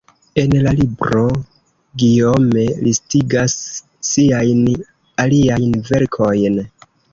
En 0.43 0.53
la 0.67 0.71
libro, 0.77 1.25
Guillaume 2.03 2.63
listigas 2.87 3.55
siajn 4.11 4.67
aliajn 5.27 5.79
verkojn. 5.93 6.61